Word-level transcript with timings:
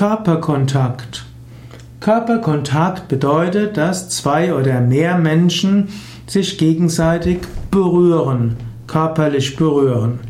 Körperkontakt. 0.00 1.26
Körperkontakt 2.00 3.08
bedeutet, 3.08 3.76
dass 3.76 4.08
zwei 4.08 4.54
oder 4.54 4.80
mehr 4.80 5.18
Menschen 5.18 5.88
sich 6.26 6.56
gegenseitig 6.56 7.40
berühren, 7.70 8.56
körperlich 8.86 9.56
berühren. 9.56 10.20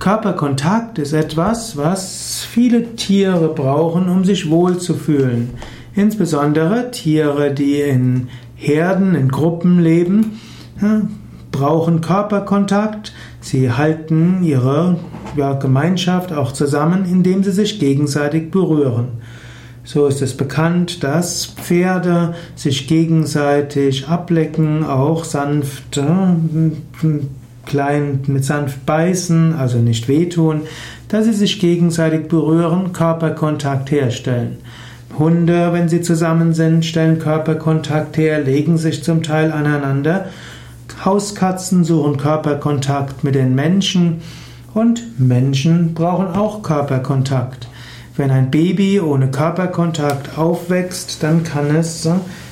Körperkontakt 0.00 0.98
ist 0.98 1.12
etwas, 1.12 1.76
was 1.76 2.44
viele 2.50 2.96
Tiere 2.96 3.46
brauchen, 3.46 4.08
um 4.08 4.24
sich 4.24 4.50
wohlzufühlen. 4.50 5.50
Insbesondere 5.94 6.90
Tiere, 6.90 7.54
die 7.54 7.82
in 7.82 8.26
Herden, 8.56 9.14
in 9.14 9.28
Gruppen 9.28 9.78
leben, 9.78 10.40
brauchen 11.56 12.00
Körperkontakt. 12.00 13.12
Sie 13.40 13.72
halten 13.72 14.42
ihre 14.42 14.98
ja, 15.36 15.54
Gemeinschaft 15.54 16.32
auch 16.32 16.52
zusammen, 16.52 17.04
indem 17.04 17.42
sie 17.42 17.52
sich 17.52 17.78
gegenseitig 17.78 18.50
berühren. 18.50 19.08
So 19.84 20.06
ist 20.06 20.20
es 20.20 20.36
bekannt, 20.36 21.04
dass 21.04 21.46
Pferde 21.46 22.34
sich 22.56 22.88
gegenseitig 22.88 24.08
ablecken, 24.08 24.84
auch 24.84 25.24
sanft, 25.24 26.00
klein 27.64 28.20
mit 28.26 28.44
sanft 28.44 28.84
beißen, 28.84 29.54
also 29.54 29.78
nicht 29.78 30.08
wehtun, 30.08 30.62
dass 31.08 31.24
sie 31.24 31.32
sich 31.32 31.60
gegenseitig 31.60 32.28
berühren, 32.28 32.92
Körperkontakt 32.92 33.90
herstellen. 33.90 34.56
Hunde, 35.18 35.72
wenn 35.72 35.88
sie 35.88 36.02
zusammen 36.02 36.52
sind, 36.52 36.84
stellen 36.84 37.18
Körperkontakt 37.18 38.18
her, 38.18 38.40
legen 38.40 38.76
sich 38.76 39.02
zum 39.04 39.22
Teil 39.22 39.52
aneinander. 39.52 40.26
Hauskatzen 41.04 41.84
suchen 41.84 42.16
Körperkontakt 42.16 43.24
mit 43.24 43.34
den 43.34 43.54
Menschen 43.54 44.22
und 44.74 45.18
Menschen 45.18 45.94
brauchen 45.94 46.28
auch 46.28 46.62
Körperkontakt. 46.62 47.68
Wenn 48.16 48.30
ein 48.30 48.50
Baby 48.50 49.00
ohne 49.00 49.30
Körperkontakt 49.30 50.38
aufwächst, 50.38 51.22
dann 51.22 51.44
kann 51.44 51.74
es 51.74 52.08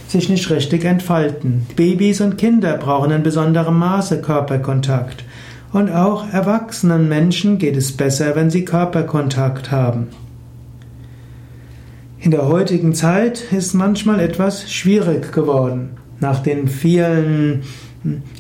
sich 0.09 0.29
nicht 0.29 0.51
richtig 0.51 0.85
entfalten. 0.85 1.67
Babys 1.75 2.21
und 2.21 2.37
Kinder 2.37 2.77
brauchen 2.77 3.11
in 3.11 3.23
besonderem 3.23 3.79
Maße 3.79 4.21
Körperkontakt. 4.21 5.25
Und 5.73 5.91
auch 5.91 6.33
erwachsenen 6.33 7.09
Menschen 7.09 7.59
geht 7.59 7.77
es 7.77 7.97
besser, 7.97 8.37
wenn 8.37 8.51
sie 8.51 8.65
Körperkontakt 8.65 9.71
haben. 9.73 10.09
In 12.21 12.31
der 12.31 12.47
heutigen 12.47 12.95
Zeit 12.95 13.53
ist 13.53 13.75
manchmal 13.75 14.21
etwas 14.21 14.71
schwierig 14.71 15.33
geworden. 15.33 15.97
Nach 16.21 16.41
den 16.41 16.69
vielen, 16.69 17.63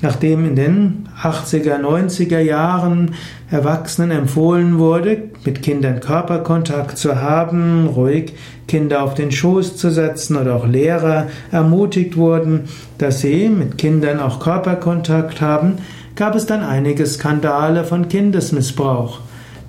nachdem 0.02 0.46
in 0.46 0.56
den 0.56 1.08
80er, 1.22 1.80
90er 1.80 2.40
Jahren 2.40 3.14
Erwachsenen 3.50 4.10
empfohlen 4.10 4.78
wurde, 4.78 5.24
mit 5.44 5.62
Kindern 5.62 6.00
Körperkontakt 6.00 6.98
zu 6.98 7.20
haben, 7.20 7.86
ruhig 7.86 8.32
Kinder 8.66 9.02
auf 9.02 9.14
den 9.14 9.30
Schoß 9.30 9.76
zu 9.76 9.90
setzen 9.90 10.36
oder 10.36 10.56
auch 10.56 10.66
Lehrer 10.66 11.28
ermutigt 11.52 12.16
wurden, 12.16 12.62
dass 12.98 13.20
sie 13.20 13.48
mit 13.48 13.78
Kindern 13.78 14.20
auch 14.20 14.40
Körperkontakt 14.40 15.40
haben, 15.40 15.78
gab 16.16 16.34
es 16.34 16.46
dann 16.46 16.62
einige 16.62 17.06
Skandale 17.06 17.84
von 17.84 18.08
Kindesmissbrauch. 18.08 19.20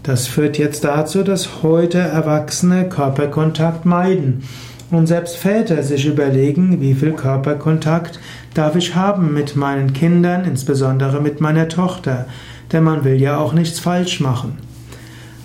Das 0.03 0.27
führt 0.27 0.59
jetzt 0.59 0.83
dazu, 0.83 1.23
dass 1.23 1.63
heute 1.63 1.97
Erwachsene 1.97 2.87
Körperkontakt 2.87 3.85
meiden 3.85 4.43
und 4.91 5.07
selbst 5.07 5.37
Väter 5.37 5.83
sich 5.83 6.05
überlegen, 6.05 6.81
wie 6.81 6.93
viel 6.93 7.13
Körperkontakt 7.13 8.19
darf 8.53 8.75
ich 8.75 8.95
haben 8.95 9.33
mit 9.33 9.55
meinen 9.55 9.93
Kindern, 9.93 10.45
insbesondere 10.45 11.21
mit 11.21 11.41
meiner 11.41 11.67
Tochter, 11.67 12.27
denn 12.71 12.83
man 12.83 13.03
will 13.03 13.21
ja 13.21 13.37
auch 13.37 13.53
nichts 13.53 13.79
falsch 13.79 14.19
machen. 14.19 14.57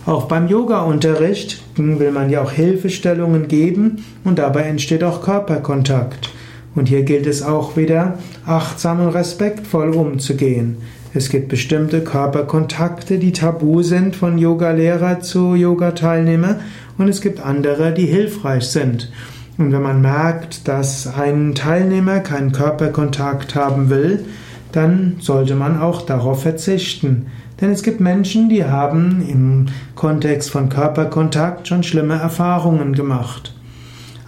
Auch 0.06 0.24
beim 0.24 0.48
Yoga-Unterricht 0.48 1.62
will 1.77 2.11
man 2.11 2.30
ja 2.30 2.42
auch 2.42 2.52
Hilfestellungen 2.52 3.48
geben 3.48 4.05
und 4.24 4.38
dabei 4.38 4.62
entsteht 4.62 5.05
auch 5.05 5.22
Körperkontakt. 5.22 6.30
Und 6.74 6.88
hier 6.88 7.02
gilt 7.02 7.27
es 7.27 7.42
auch 7.42 7.77
wieder, 7.77 8.18
achtsam 8.46 9.00
und 9.00 9.08
respektvoll 9.08 9.90
umzugehen. 9.90 10.78
Es 11.12 11.28
gibt 11.28 11.48
bestimmte 11.48 12.04
Körperkontakte, 12.04 13.18
die 13.18 13.32
tabu 13.32 13.82
sind 13.82 14.14
von 14.14 14.38
Yogalehrer 14.38 15.18
zu 15.18 15.56
Yoga-Teilnehmer 15.56 16.60
und 16.98 17.08
es 17.08 17.20
gibt 17.20 17.44
andere, 17.44 17.92
die 17.92 18.06
hilfreich 18.06 18.68
sind. 18.68 19.10
Und 19.58 19.72
wenn 19.72 19.82
man 19.82 20.00
merkt, 20.00 20.68
dass 20.68 21.12
ein 21.12 21.56
Teilnehmer 21.56 22.20
keinen 22.20 22.52
Körperkontakt 22.52 23.56
haben 23.56 23.90
will, 23.90 24.24
dann 24.70 25.16
sollte 25.18 25.56
man 25.56 25.80
auch 25.80 26.02
darauf 26.02 26.42
verzichten. 26.42 27.27
Denn 27.60 27.72
es 27.72 27.82
gibt 27.82 28.00
Menschen, 28.00 28.48
die 28.48 28.64
haben 28.64 29.27
im 29.28 29.66
Kontext 29.96 30.48
von 30.50 30.68
Körperkontakt 30.68 31.66
schon 31.66 31.82
schlimme 31.82 32.14
Erfahrungen 32.14 32.94
gemacht. 32.94 33.52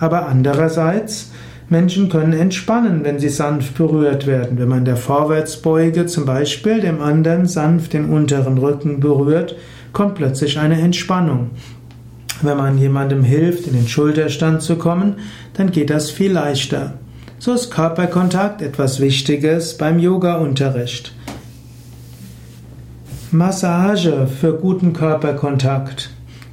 Aber 0.01 0.27
andererseits 0.27 1.31
Menschen 1.73 2.11
können 2.11 2.35
entspannen, 2.35 3.03
wenn 3.03 3.19
sie 3.19 3.31
sanft 3.31 3.77
berührt 3.77 4.27
werden. 4.27 4.59
Wenn 4.59 4.69
man 4.69 4.85
der 4.85 4.97
Vorwärtsbeuge 4.97 6.07
zum 6.07 6.27
Beispiel 6.27 6.81
dem 6.81 7.01
anderen 7.01 7.47
sanft 7.47 7.95
den 7.95 8.05
unteren 8.05 8.59
Rücken 8.59 9.01
berührt, 9.01 9.57
kommt 9.93 10.15
plötzlich 10.15 10.59
eine 10.59 10.79
Entspannung. 10.79 11.51
Wenn 12.43 12.59
man 12.59 12.77
jemandem 12.77 13.25
hilft, 13.25 13.67
in 13.67 13.73
den 13.73 13.89
Schulterstand 13.89 14.61
zu 14.61 14.77
kommen, 14.77 15.15
dann 15.55 15.71
geht 15.71 15.89
das 15.89 16.11
viel 16.11 16.33
leichter. 16.33 16.95
So 17.39 17.55
ist 17.55 17.71
Körperkontakt 17.71 18.61
etwas 18.61 19.01
Wichtiges 19.01 19.79
beim 19.79 19.99
Yoga-Unterricht. 19.99 21.15
Massage 23.31 24.27
für 24.27 24.53
guten 24.59 24.93
Körperkontakt. 24.93 26.11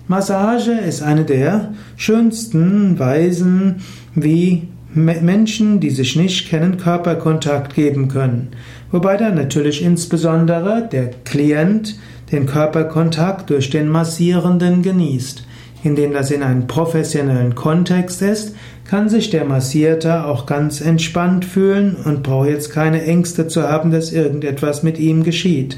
Massage 0.08 0.72
ist 0.72 1.04
eine 1.04 1.26
der 1.26 1.74
schönsten 1.98 2.98
Weisen, 2.98 3.82
wie 4.16 4.70
Menschen, 4.94 5.80
die 5.80 5.92
sich 5.92 6.16
nicht 6.16 6.50
kennen, 6.50 6.78
Körperkontakt 6.78 7.76
geben 7.76 8.08
können. 8.08 8.50
Wobei 8.92 9.18
dann 9.18 9.36
natürlich 9.36 9.84
insbesondere 9.84 10.88
der 10.92 11.12
Klient 11.26 12.00
den 12.32 12.46
Körperkontakt 12.46 13.50
durch 13.50 13.70
den 13.70 13.88
Massierenden 13.88 14.82
genießt. 14.82 15.46
Indem 15.84 16.12
das 16.12 16.32
in 16.32 16.44
einem 16.44 16.68
professionellen 16.68 17.56
Kontext 17.56 18.22
ist, 18.22 18.56
kann 18.90 19.08
sich 19.08 19.30
der 19.30 19.46
Massierte 19.46 20.26
auch 20.26 20.46
ganz 20.46 20.82
entspannt 20.82 21.46
fühlen 21.46 21.96
und 22.04 22.24
braucht 22.24 22.50
jetzt 22.50 22.72
keine 22.72 23.04
Ängste 23.04 23.48
zu 23.48 23.64
haben, 23.64 23.92
dass 23.92 24.12
irgendetwas 24.12 24.84
mit 24.84 24.98
ihm 24.98 25.24
geschieht. 25.24 25.78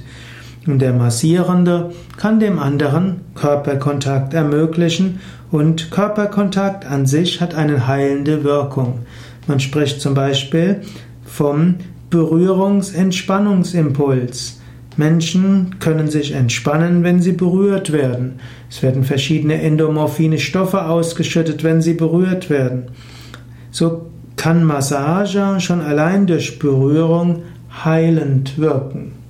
Und 0.68 0.80
der 0.80 0.94
Massierende 0.94 1.92
kann 2.18 2.40
dem 2.40 2.60
anderen 2.60 3.22
Körperkontakt 3.36 4.34
ermöglichen 4.34 5.20
und 5.52 5.92
Körperkontakt 5.92 6.86
an 6.86 7.08
sich 7.08 7.42
hat 7.42 7.56
eine 7.56 7.88
heilende 7.88 8.44
Wirkung. 8.44 9.00
Man 9.48 9.60
spricht 9.60 10.02
zum 10.02 10.14
Beispiel 10.14 10.82
vom 11.26 11.76
Berührungsentspannungsimpuls. 12.12 14.60
Menschen 14.98 15.78
können 15.80 16.10
sich 16.10 16.34
entspannen, 16.34 17.04
wenn 17.04 17.22
sie 17.22 17.32
berührt 17.32 17.92
werden. 17.92 18.40
Es 18.70 18.84
werden 18.84 19.04
verschiedene 19.04 19.60
endomorphine 19.62 20.38
Stoffe 20.38 20.86
ausgeschüttet, 20.86 21.64
wenn 21.64 21.82
sie 21.82 21.96
berührt 21.96 22.50
werden. 22.50 22.90
So 23.72 24.08
kann 24.36 24.64
Massage 24.64 25.60
schon 25.60 25.82
allein 25.82 26.28
durch 26.28 26.60
Berührung 26.60 27.44
heilend 27.84 28.58
wirken. 28.58 29.21